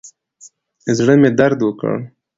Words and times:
زړه 0.97 1.13
مې 1.21 1.29
درد 1.39 1.59
وکړ. 1.63 1.95